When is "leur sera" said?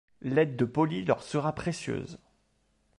1.05-1.53